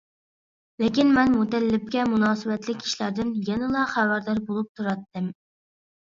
[0.83, 5.31] لېكىن مەن مۇتەللىپكە مۇناسىۋەتلىك ئىشلاردىن يەنىلا خەۋەردار بولۇپ تۇراتتىم.